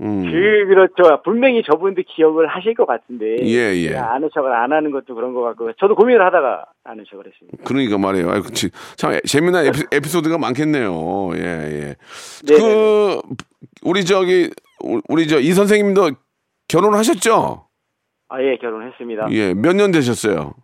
[0.00, 0.22] 음.
[0.24, 0.30] 그,
[0.68, 1.20] 그렇죠.
[1.22, 3.36] 분명히 저분도 기억을 하실 것 같은데.
[3.42, 3.88] 예, 예.
[3.88, 7.58] 그냥 아는 척을 안 하는 것도 그런 것 같고, 저도 고민을 하다가 아는 척을 했습니다.
[7.64, 8.30] 그러니까 말이에요.
[8.30, 8.70] 아이, 그치.
[8.96, 11.30] 참, 애- 재미난 에피, 에피 소드가 많겠네요.
[11.34, 11.96] 예, 예.
[12.46, 13.20] 네, 그,
[13.82, 14.50] 우리 저기,
[14.82, 16.12] 우- 우리 저 이 선생님도
[16.68, 17.67] 결혼하셨죠?
[18.28, 19.28] 아, 예, 결혼했습니다.
[19.32, 20.54] 예, 몇 년 되셨어요?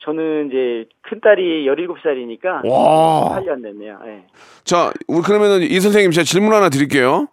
[0.00, 2.68] 저는 이제 큰딸이 17살이니까.
[2.68, 3.38] 와.
[3.40, 3.98] 8년 됐네요.
[4.06, 4.26] 예.
[4.64, 7.28] 자, 우리 그러면은 이 선생님 제가 질문 하나 드릴게요.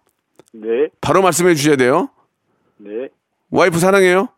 [0.52, 2.08] 네, 바로 말씀해 주셔야 돼요.
[2.78, 3.08] 네,
[3.50, 4.28] 와이프 사랑해요?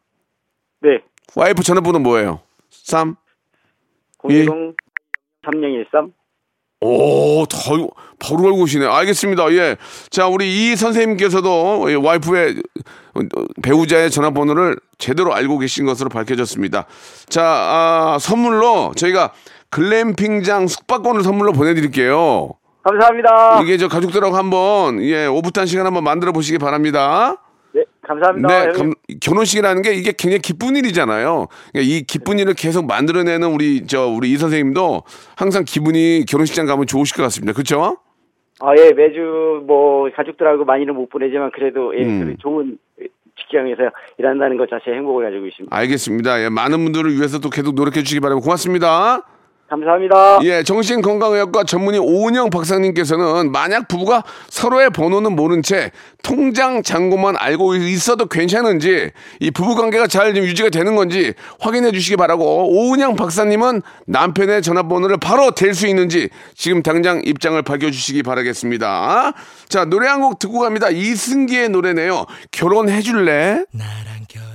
[0.80, 1.00] 네.
[1.36, 2.40] 와이프 전화번호 뭐예요?
[2.70, 3.16] 3.
[4.22, 4.74] 010
[5.44, 6.12] 3013.
[6.80, 7.88] 오, 더,
[8.20, 8.86] 바로 알고 오시네.
[8.86, 9.52] 알겠습니다.
[9.52, 9.76] 예.
[10.10, 12.62] 자, 우리 이 선생님께서도 이 와이프의
[13.62, 16.86] 배우자의 전화번호를 제대로 알고 계신 것으로 밝혀졌습니다.
[17.28, 19.32] 자, 아, 선물로 저희가
[19.70, 22.50] 글램핑장 숙박권을 선물로 보내드릴게요.
[22.84, 23.60] 감사합니다.
[23.62, 27.36] 이게 저 가족들하고 한번, 예, 오붓한 시간 한번 만들어 보시기 바랍니다.
[28.08, 28.48] 네, 감사합니다.
[28.66, 28.72] 네.
[28.72, 31.46] 감- 결혼식이라는 게 이게 굉장히 기쁜 일이잖아요.
[31.72, 35.02] 그러니까 이 기쁜 일을 계속 만들어내는 우리 저 우리 이 선생님도
[35.36, 37.52] 항상 기분이 결혼식장 가면 좋으실 것 같습니다.
[37.52, 37.98] 그렇죠?
[38.60, 42.36] 아, 예, 매주 뭐 가족들하고 많이는 못 보내지만 그래도 예, 음.
[42.40, 42.78] 좋은
[43.40, 43.82] 직장에서
[44.18, 45.76] 일한다는 것 자체에 행복을 가지고 있습니다.
[45.76, 46.42] 알겠습니다.
[46.42, 48.44] 예, 많은 분들을 위해서 또 계속 노력해 주시기 바랍니다.
[48.44, 49.22] 고맙습니다.
[49.68, 50.38] 감사합니다.
[50.44, 55.90] 예, 정신건강의학과 전문의 오은영 박사님께서는 만약 부부가 서로의 번호는 모른 채
[56.22, 62.68] 통장 잔고만 알고 있어도 괜찮은지 이 부부 관계가 잘좀 유지가 되는 건지 확인해 주시기 바라고
[62.70, 69.32] 오은영 박사님은 남편의 전화번호를 바로 댈 수 있는지 지금 당장 입장을 밝혀 주시기 바라겠습니다.
[69.68, 70.88] 자, 노래 한 곡 듣고 갑니다.
[70.90, 72.26] 이승기의 노래네요.
[72.50, 73.64] 결혼해 줄래?
[73.72, 74.47] 나랑 결혼해 줄래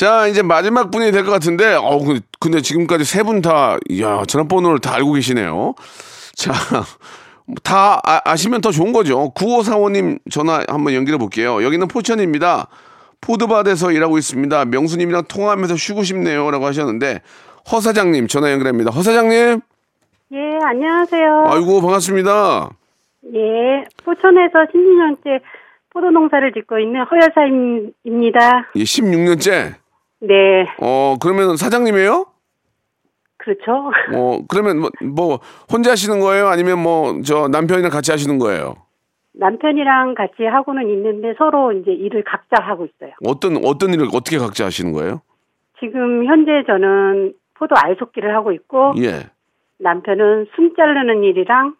[0.00, 4.22] 자, 이제 마지막 분이 될 것 같은데, 어, 근데, 근데 지금까지 세 분 다, 이야,
[4.26, 5.74] 전화번호를 다 알고 계시네요.
[6.34, 6.52] 자,
[7.62, 9.30] 다 아, 시면더 좋은 거죠.
[9.34, 11.62] 9545님 전화 한번 연결해 볼게요.
[11.62, 12.68] 여기는 포천입니다.
[13.20, 14.64] 포드바드에서 일하고 있습니다.
[14.64, 16.50] 명수님이랑 통화하면서 쉬고 싶네요.
[16.50, 17.20] 라고 하셨는데,
[17.70, 18.90] 허 사장님 전화 연결합니다.
[18.92, 19.60] 허 사장님,
[20.32, 21.44] 예, 안녕하세요.
[21.48, 22.70] 아이고, 반갑습니다.
[23.34, 25.40] 예, 포천에서 16년째
[25.92, 28.70] 포도 농사를 짓고 있는 허여사입니다.
[28.76, 29.74] 예, 16년째.
[30.20, 32.26] 네, 어, 그러면 사장님이에요?
[33.38, 33.90] 그렇죠.
[34.14, 35.40] 어, 그러면 뭐, 뭐,
[35.72, 36.48] 혼자 하시는 거예요?
[36.48, 38.74] 아니면 뭐, 저 남편이랑 같이 하시는 거예요?
[39.32, 43.14] 남편이랑 같이 하고는 있는데 서로 이제 일을 각자 하고 있어요.
[43.24, 45.22] 어떤 어떤 일을 어떻게 각자 하시는 거예요?
[45.78, 49.30] 지금 현재 저는 포도 알속기를 하고 있고 예.
[49.78, 51.74] 남편은 숨 자르는 일이랑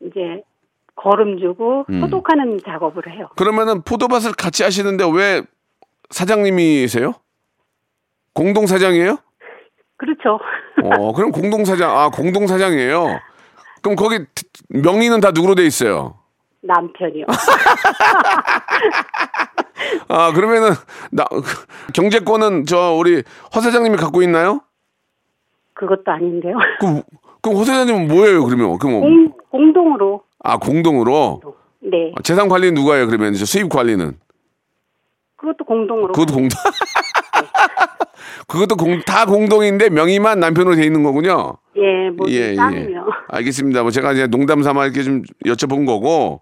[0.00, 0.42] 이제
[0.96, 2.00] 거름 주고 음.
[2.00, 3.28] 소독하는 작업을 해요.
[3.36, 5.42] 그러면은 포도밭을 같이 하시는데 왜
[6.10, 7.12] 사장님이세요?
[8.36, 9.16] 공동 사장이에요?
[9.96, 10.38] 그렇죠.
[10.84, 11.98] 어, 그럼 공동 사장.
[11.98, 13.18] 아, 공동 사장이에요.
[13.82, 14.18] 그럼 거기
[14.68, 16.18] 명의는 다 누구로 돼 있어요?
[16.60, 17.24] 남편이요.
[20.08, 20.72] 아, 그러면은
[21.10, 21.24] 나
[21.94, 23.22] 경제권은 저 우리
[23.54, 24.60] 허 사장님이 갖고 있나요?
[25.72, 26.58] 그것도 아닌데요.
[26.78, 27.02] 그럼
[27.40, 28.44] 그럼 허 사장님은 뭐예요?
[28.44, 30.24] 그러면 그럼 공, 공동으로.
[30.44, 31.40] 아 공동으로
[31.80, 32.12] 네.
[32.16, 33.06] 아, 재산 관리는 누가 해요?
[33.06, 34.18] 그러면 저 수입 관리는
[35.36, 36.12] 그것도 공동으로.
[36.12, 36.58] 그것도 공동.
[38.48, 41.54] 그것도 공, 다 공동인데 명의만 남편으로 돼 있는 거군요.
[41.76, 43.06] 예, 뭐 쌍이요.
[43.28, 43.82] 알겠습니다.
[43.82, 46.40] 뭐 제가 이제 농담 삼아 이렇게 좀 여쭤본 거고.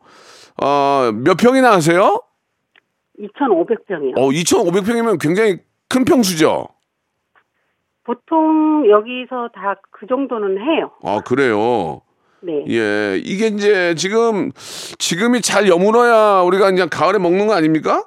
[0.62, 2.20] 어, 몇 평이나 하세요?
[3.18, 4.18] 2,500평이요.
[4.18, 6.68] 어, 2,500평이면 굉장히 큰 평수죠.
[8.04, 10.90] 보통 여기서 다 그 정도는 해요.
[11.02, 12.02] 아, 그래요.
[12.42, 12.64] 네.
[12.68, 13.16] 예.
[13.24, 14.50] 이게 이제 지금
[14.98, 18.04] 지금이 잘 여물어야 우리가 이제 가을에 먹는 거 아닙니까?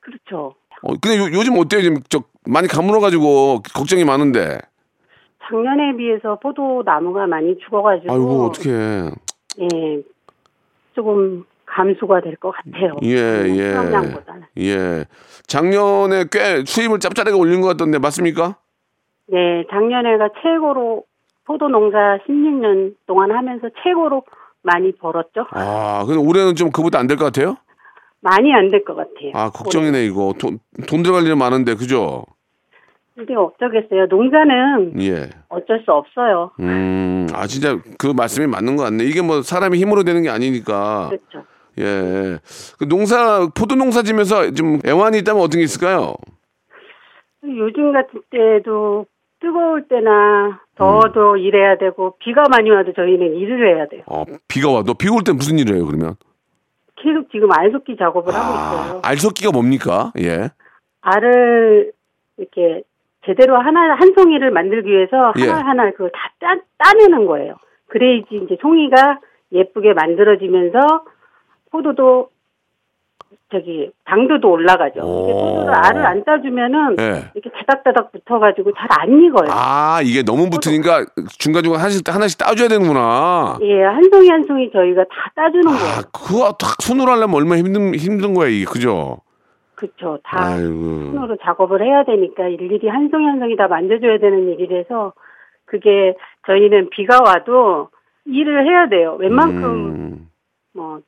[0.00, 0.54] 그렇죠.
[0.82, 1.82] 어, 근데 요, 요즘 어때요?
[1.82, 4.58] 지금 저 많이 가물어가지고 걱정이 많은데.
[5.48, 8.70] 작년에 비해서 포도 나무가 많이 죽어가지고 아이고 어떻게?
[8.70, 10.02] 예
[10.94, 12.94] 조금 감소가 될 것 같아요.
[13.02, 13.72] 예 예.
[13.72, 14.42] 수확량보다는.
[14.58, 15.04] 예.
[15.46, 18.56] 작년에 꽤 수입을 짭짤하게 올린 것 같던데 맞습니까?
[19.26, 21.04] 네, 작년에가 최고로
[21.46, 24.22] 포도 농사 16년 동안 하면서 최고로
[24.62, 25.46] 많이 벌었죠.
[25.52, 27.56] 아, 근데 올해는 좀 그보다 안 될 것 같아요?
[28.22, 29.32] 많이 안 될 것 같아요.
[29.34, 30.34] 아, 걱정이네 이거.
[30.38, 32.24] 돈, 돈 들어갈 일은 많은데 그죠?
[33.14, 34.06] 근데 어쩌겠어요.
[34.08, 35.28] 농사는 예.
[35.48, 36.52] 어쩔 수 없어요.
[36.60, 39.04] 음, 아 진짜 그 말씀이 맞는 것 같네.
[39.04, 41.10] 이게 뭐 사람이 힘으로 되는 게 아니니까.
[41.10, 41.46] 그렇죠.
[41.78, 42.38] 예.
[42.78, 46.14] 그 농사 포도 농사 지면서 좀 애환이 있다면 어떤 게 있을까요?
[47.44, 49.06] 요즘 같은 때도
[49.40, 54.02] 뜨거울 때나 더워도 일해야 되고 비가 많이 와도 저희는 일을 해야 돼요.
[54.06, 54.82] 어, 비가 와.
[54.82, 56.16] 너비올 때 무슨 일을 해요, 그러면?
[57.02, 59.00] 계속 지금 알속기 작업을 하고 아, 있어요.
[59.04, 60.12] 알속기가 뭡니까?
[60.18, 60.50] 예.
[61.00, 61.92] 알을
[62.36, 62.82] 이렇게
[63.26, 65.48] 제대로 하나 한 송이를 만들기 위해서 예.
[65.48, 67.54] 하나 하나 그걸 다 따, 따내는 거예요.
[67.88, 69.20] 그래야지 이제 송이가
[69.52, 71.04] 예쁘게 만들어지면서
[71.70, 72.30] 포도도
[73.52, 75.00] 저기 당도도 올라가죠.
[75.00, 75.54] 이게 오.
[75.56, 77.30] 포도를 알을 안 따주면은 예.
[77.34, 79.48] 이렇게 다닥다닥 붙어가지고 잘 안 익어요.
[79.50, 81.04] 아, 이게 너무 붙으니까
[81.38, 83.58] 중간 중간 하나씩, 하나씩 따줘야 되는구나.
[83.62, 86.02] 예, 한 송이 한 송이 저희가 다 따주는 아, 거예요.
[86.12, 88.64] 그거 딱 손으로 하려면 얼마나 힘든, 힘든 거야, 이게.
[88.64, 89.18] 그죠?
[89.74, 90.18] 그렇죠.
[90.24, 90.68] 다 아이고.
[91.12, 95.12] 손으로 작업을 해야 되니까 일일이 한 송이 한 송이 다 만져줘야 되는 일이라서
[95.64, 96.14] 그게
[96.46, 97.88] 저희는 비가 와도
[98.26, 99.16] 일을 해야 돼요.
[99.18, 100.28] 웬만큼 음,
[100.74, 101.00] 뭐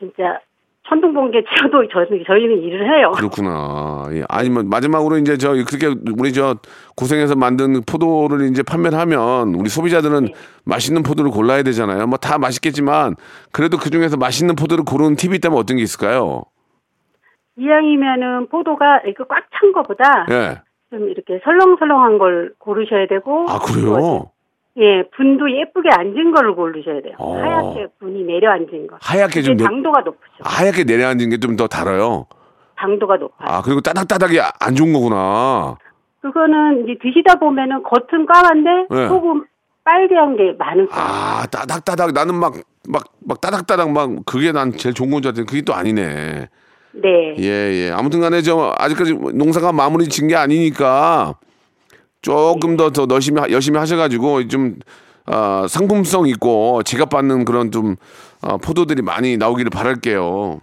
[0.00, 0.40] 진짜
[0.88, 3.12] 천둥 번개 치어도 저희 저희는 일을 해요.
[3.14, 4.04] 그렇구나.
[4.12, 4.24] 예.
[4.28, 6.56] 아니면 마지막으로 이제 저 그렇게 우리 저
[6.96, 10.32] 고생해서 만든 포도를 이제 판매를 하면 우리 소비자들은 네.
[10.64, 12.06] 맛있는 포도를 골라야 되잖아요.
[12.08, 13.14] 뭐 다 맛있겠지만
[13.52, 16.42] 그래도 그 중에서 맛있는 포도를 고르는 팁이 있다면 어떤 게 있을까요?
[17.58, 20.60] 이왕이면은 포도가 이렇게 꽉 찬 거보다 예.
[20.90, 24.30] 좀 이렇게 설렁설렁한 걸 고르셔야 되고 아, 그래요?
[24.78, 27.14] 예, 분도 예쁘게 앉은 거를 고르셔야 돼요.
[27.18, 27.36] 어.
[27.36, 28.96] 하얗게 분이 내려앉은 거.
[29.02, 30.32] 하얗게 좀 내- 당도가 높으죠.
[30.44, 32.26] 하얗게 내려앉은 게 좀 더 달아요.
[32.76, 33.48] 당도가 높아요.
[33.48, 35.76] 아, 그리고 따닥따닥이 안 좋은 거구나.
[36.22, 39.08] 그거는 이제 드시다 보면은 겉은 까만데 네.
[39.08, 39.44] 속은
[39.84, 41.04] 빨개한 게 많을 거예요.
[41.04, 42.54] 아, 따닥따닥 나는 막
[42.88, 46.48] 막 막 따닥따닥 막 그게 난 제일 좋은 건 줄 알았더니 그게 또 아니네.
[46.94, 47.34] 네.
[47.38, 47.90] 예, 예.
[47.92, 51.34] 아무튼 간에 저 아직까지 농사가 마무리 진 게 아니니까
[52.22, 54.76] 조금 더 더 열심히 하- 열심히 하셔 가지고 좀
[55.26, 57.96] 아, 상품성 있고 지갑 받는 그런 좀
[58.42, 60.60] 아, 포도들이 많이 나오기를 바랄게요.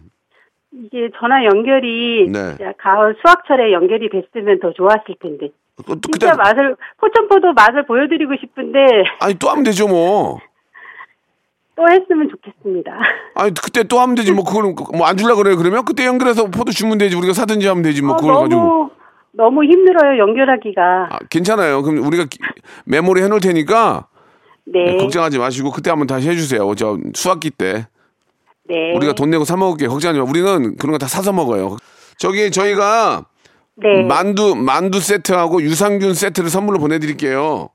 [0.71, 2.55] 이게 전화 연결이 네.
[2.77, 5.49] 가을 수확철에 연결이 됐으면 더 좋았을 텐데.
[5.85, 8.79] 또, 또 진짜 그때 맛을 포천포도 맛을 보여드리고 싶은데
[9.21, 10.37] 아니 또 하면 되죠 뭐.
[11.75, 12.91] 또 했으면 좋겠습니다.
[13.35, 16.97] 아니 그때 또 하면 되지 뭐 그걸 뭐안 줄라 그래요 그러면 그때 연결해서 포도 주면
[16.97, 18.91] 되지 우리가 사든지 하면 되지 뭐 어, 그걸 가지고
[19.31, 21.07] 너무 힘들어요 연결하기가.
[21.11, 22.39] 아, 괜찮아요 그럼 우리가 기-
[22.85, 24.07] 메모리 해놓을 테니까
[24.65, 24.97] 네.
[24.97, 27.87] 걱정하지 마시고 그때 한번 다시 해주세요 저 수학기 때
[28.67, 28.93] 네.
[28.95, 31.77] 우리가 돈 내고 사 먹을게 걱정하지 마 우리는 그런 거 다 사서 먹어요
[32.17, 33.25] 저기 저희가
[33.77, 34.03] 네.
[34.03, 37.69] 만두 만두 세트하고 유산균 세트를 선물로 보내드릴게요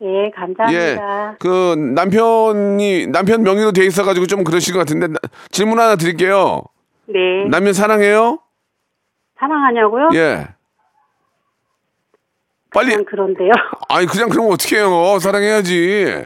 [0.00, 1.32] 네, 감사합니다.
[1.32, 5.18] 예 그 남편이 남편 명의로 돼 있어가지고 좀 그러실 것 같은데 나-
[5.50, 6.62] 질문 하나 드릴게요
[7.06, 7.44] 네.
[7.50, 8.38] 남편 사랑해요
[9.38, 10.10] 사랑하냐고요?
[10.14, 10.46] 예
[12.72, 13.50] 빨리 그냥 그런데요.
[13.88, 16.24] 아니 그냥 그러면 어떡해요 사랑해야지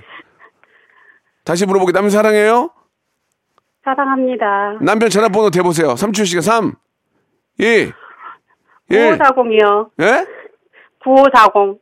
[1.44, 2.70] 다시 물어보게 남편 사랑해요?
[3.85, 4.78] 사랑합니다.
[4.80, 6.72] 남편 전화번호 대보세요 3초 씨가 3
[7.59, 7.92] 2 1
[8.90, 9.90] 9540이요.
[10.00, 10.26] 예?
[11.02, 11.80] 9540.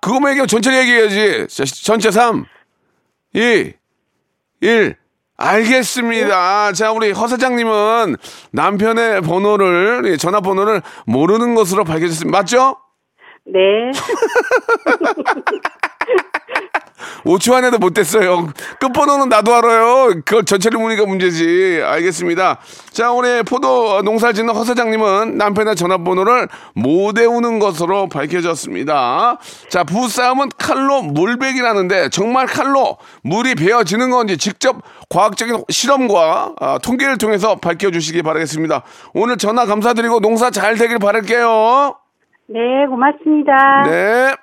[0.00, 2.44] 그거만 얘기하면 전체 얘기해야지 자, 전체 3
[3.34, 3.72] 2
[4.60, 4.96] 1
[5.40, 6.72] 알겠습니다.
[6.72, 8.16] 자, 우리 허 사장님은
[8.50, 12.36] 남편의 번호를, 예, 전화번호를 모르는 것으로 밝혀졌습니다.
[12.36, 12.76] 맞죠?
[13.52, 13.90] 네.
[17.24, 18.48] 5초 안에도 못 됐어요.
[18.80, 20.08] 끝번호는 나도 알아요.
[20.24, 21.80] 그걸 전체를 보니까 문제지.
[21.84, 22.58] 알겠습니다.
[22.90, 29.38] 자, 우리 포도 농사 짓는 허 사장님은 남편의 전화번호를 못 외우는 것으로 밝혀졌습니다.
[29.68, 34.76] 자, 부싸움은 칼로 물베기라는데 정말 칼로 물이 베어지는 건지 직접
[35.08, 38.82] 과학적인 실험과 아, 통계를 통해서 밝혀주시기 바라겠습니다.
[39.14, 41.96] 오늘 전화 감사드리고 농사 잘 되길 바랄게요.
[42.48, 43.82] 네, 고맙습니다.
[43.84, 44.34] 네.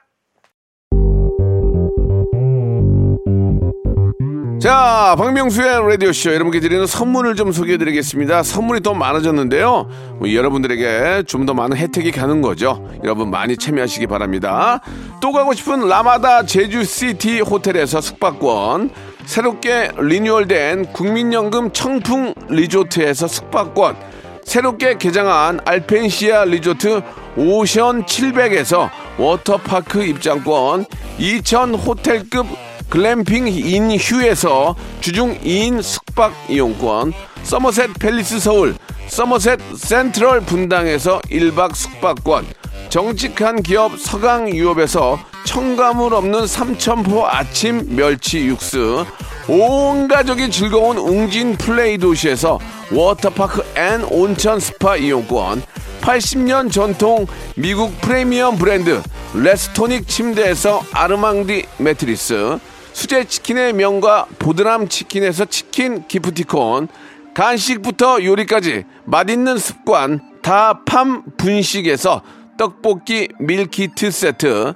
[4.62, 8.42] 자, 박명수의 라디오쇼 여러분께 드리는 선물을 좀 소개해 드리겠습니다.
[8.42, 9.88] 선물이 더 많아졌는데요.
[10.20, 12.84] 뭐 여러분들에게 좀 더 많은 혜택이 가는 거죠.
[13.04, 14.80] 여러분 많이 참여하시기 바랍니다.
[15.22, 18.90] 또 가고 싶은 라마다 제주시티 호텔에서 숙박권,
[19.26, 23.96] 새롭게 리뉴얼된 국민연금 청풍 리조트에서 숙박권,
[24.46, 27.02] 새롭게 개장한 알펜시아 리조트
[27.36, 30.86] 오션 700에서 워터파크 입장권,
[31.18, 32.48] 2000 호텔급
[32.90, 38.76] 글램핑 인 휴에서 주중 2인 숙박 이용권, 서머셋 팰리스 서울,
[39.08, 42.46] 서머셋 센트럴 분당에서 1박 숙박권,
[42.90, 49.06] 정직한 기업 서강유업에서 첨가물 없는 삼천포 아침 멸치 육수,
[49.48, 52.60] 온 가족이 즐거운 웅진 플레이 도시에서
[52.92, 55.64] 워터파크 앤 온천 스파 이용권,
[56.02, 59.02] 80년 전통 미국 프리미엄 브랜드
[59.34, 62.60] 레스토닉 침대에서 아르망디 매트리스,
[62.94, 66.88] 수제 치킨의 명가 보드람 치킨에서 치킨 기프티콘,
[67.34, 72.22] 간식부터 요리까지 맛있는 습관 다팜 분식에서
[72.58, 74.74] 떡볶이 밀키트 세트,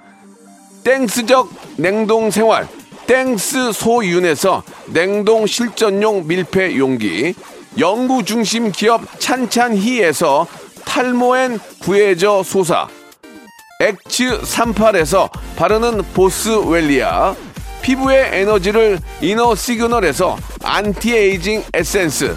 [0.84, 2.68] 땡스적 냉동 생활
[3.06, 7.34] 땡스 소윤에서 냉동 실전용 밀폐 용기,
[7.78, 10.48] 연구 중심 기업 찬찬히에서
[10.86, 12.88] 탈모엔 구해줘 소사,
[13.80, 17.36] 엑츠 38에서 바르는 보스웰리아,
[17.82, 22.36] 피부의 에너지를 이너 시그널에서 안티에이징 에센스,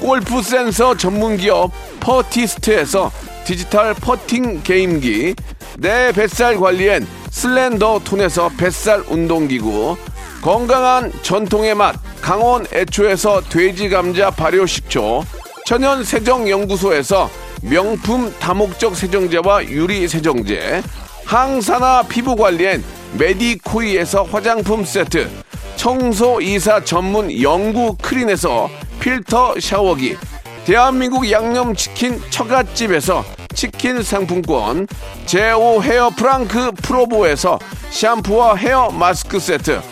[0.00, 3.12] 골프 센서 전문 기업 퍼티스트에서
[3.44, 5.34] 디지털 퍼팅 게임기,
[5.78, 9.96] 내 뱃살 관리엔 슬렌더 톤에서 뱃살 운동기구,
[10.40, 15.24] 건강한 전통의 맛 강원 애초에서 돼지 감자 발효 식초,
[15.66, 17.28] 천연 세정 연구소에서
[17.62, 20.82] 명품 다목적 세정제와 유리 세정제,
[21.24, 22.84] 항산화 피부 관리엔
[23.18, 25.28] 메디코이에서 화장품 세트,
[25.74, 30.16] 청소 이사 전문 영구 크린에서 필터 샤워기,
[30.64, 34.86] 대한민국 양념치킨 처갓집에서 치킨 상품권,
[35.26, 37.58] 제오 헤어 프랑크 프로보에서
[37.90, 39.91] 샴푸와 헤어 마스크 세트,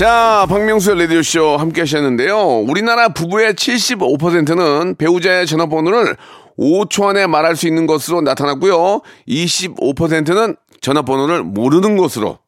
[0.00, 2.38] 자, 박명수의 라디오쇼 함께 하셨는데요.
[2.66, 6.16] 우리나라 부부의 75%는 배우자의 전화번호를
[6.58, 9.02] 5초 안에 말할 수 있는 것으로 나타났고요.
[9.28, 12.38] 25%는 전화번호를 모르는 것으로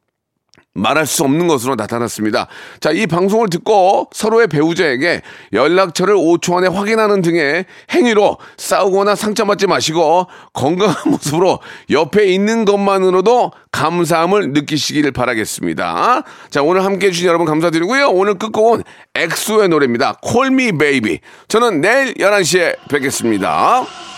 [0.73, 2.47] 말할 수 없는 것으로 나타났습니다.
[2.79, 5.21] 자, 이 방송을 듣고 서로의 배우자에게
[5.53, 11.59] 연락처를 5초 안에 확인하는 등의 행위로 싸우거나 상처받지 마시고 건강한 모습으로
[11.91, 16.23] 옆에 있는 것만으로도 감사함을 느끼시길 바라겠습니다.
[16.49, 18.09] 자, 오늘 함께 해주신 여러분 감사드리고요.
[18.09, 18.83] 오늘 끝곡은
[19.15, 20.19] 엑소의 노래입니다.
[20.47, 21.19] Me Baby.
[21.47, 24.12] 저는 내일 11시에 뵙겠습니다.